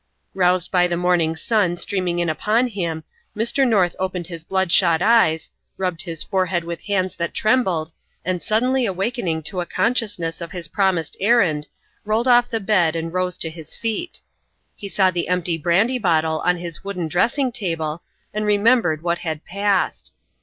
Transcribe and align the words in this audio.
Roused 0.33 0.71
by 0.71 0.87
the 0.87 0.97
morning 0.97 1.35
sun 1.35 1.77
streaming 1.77 2.17
in 2.17 2.27
upon 2.27 2.69
him, 2.69 3.03
Mr. 3.37 3.67
North 3.67 3.95
opened 3.99 4.25
his 4.25 4.43
bloodshot 4.43 4.99
eyes, 4.99 5.51
rubbed 5.77 6.01
his 6.01 6.23
forehead 6.23 6.63
with 6.63 6.81
hands 6.85 7.15
that 7.17 7.35
trembled, 7.35 7.91
and 8.25 8.41
suddenly 8.41 8.87
awakening 8.87 9.43
to 9.43 9.61
a 9.61 9.67
consciousness 9.67 10.41
of 10.41 10.53
his 10.53 10.67
promised 10.67 11.15
errand, 11.19 11.67
rolled 12.03 12.27
off 12.27 12.49
the 12.49 12.59
bed 12.59 12.95
and 12.95 13.13
rose 13.13 13.37
to 13.37 13.49
his 13.51 13.75
feet. 13.75 14.21
He 14.75 14.89
saw 14.89 15.11
the 15.11 15.27
empty 15.27 15.55
brandy 15.59 15.99
bottle 15.99 16.39
on 16.43 16.57
his 16.57 16.83
wooden 16.83 17.07
dressing 17.07 17.51
table, 17.51 18.01
and 18.33 18.43
remembered 18.43 19.03
what 19.03 19.19
had 19.19 19.45
passed. 19.45 20.13